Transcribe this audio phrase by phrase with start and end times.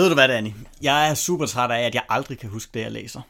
[0.00, 0.50] Ved du hvad, Danny?
[0.82, 3.20] Jeg er super træt af, at jeg aldrig kan huske det, jeg læser.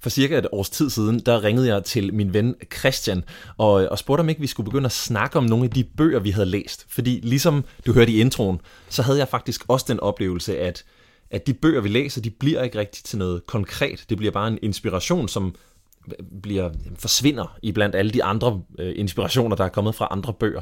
[0.00, 3.24] For cirka et års tid siden, der ringede jeg til min ven Christian
[3.58, 6.20] og, og spurgte om ikke vi skulle begynde at snakke om nogle af de bøger,
[6.20, 6.86] vi havde læst.
[6.88, 10.84] Fordi ligesom du hørte i introen, så havde jeg faktisk også den oplevelse, at,
[11.30, 14.04] at de bøger, vi læser, de bliver ikke rigtig til noget konkret.
[14.08, 15.54] Det bliver bare en inspiration, som
[16.42, 20.60] bliver forsvinder i blandt alle de andre øh, inspirationer, der er kommet fra andre bøger.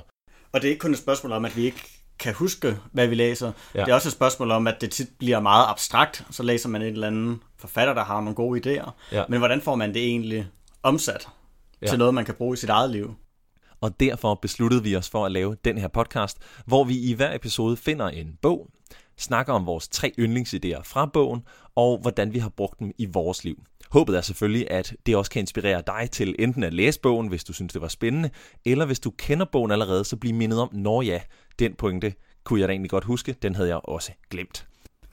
[0.52, 1.82] Og det er ikke kun et spørgsmål om, at vi ikke
[2.18, 3.52] kan huske, hvad vi læser.
[3.74, 3.80] Ja.
[3.80, 6.26] Det er også et spørgsmål om, at det tit bliver meget abstrakt.
[6.30, 8.90] Så læser man en eller anden forfatter, der har nogle gode idéer.
[9.12, 9.24] Ja.
[9.28, 10.46] Men hvordan får man det egentlig
[10.82, 11.28] omsat
[11.82, 11.86] ja.
[11.86, 13.14] til noget, man kan bruge i sit eget liv?
[13.80, 17.34] Og derfor besluttede vi os for at lave den her podcast, hvor vi i hver
[17.34, 18.70] episode finder en bog,
[19.18, 21.42] snakker om vores tre yndlingsidéer fra bogen,
[21.74, 23.56] og hvordan vi har brugt dem i vores liv.
[23.94, 27.44] Håbet er selvfølgelig, at det også kan inspirere dig til enten at læse bogen, hvis
[27.44, 28.30] du synes, det var spændende,
[28.64, 31.20] eller hvis du kender bogen allerede, så bliv mindet om, når ja,
[31.58, 34.66] den pointe kunne jeg da egentlig godt huske, den havde jeg også glemt.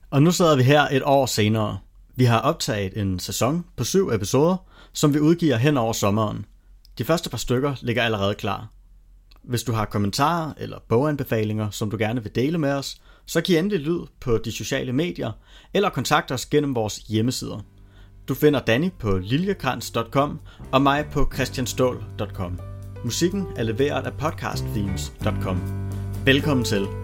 [0.10, 1.80] Og nu sidder vi her et år senere.
[2.16, 4.58] Vi har optaget en sæson på syv episoder,
[4.94, 6.46] som vi udgiver hen over sommeren.
[6.98, 8.68] De første par stykker ligger allerede klar.
[9.44, 13.58] Hvis du har kommentarer eller boganbefalinger, som du gerne vil dele med os, så giv
[13.58, 15.32] endelig lyd på de sociale medier,
[15.74, 17.62] eller kontakt os gennem vores hjemmesider.
[18.28, 20.40] Du finder Danny på liljekrans.com
[20.72, 22.60] og mig på christianstål.com.
[23.04, 25.62] Musikken er leveret af podcastthemes.com.
[26.26, 27.01] Velkommen til.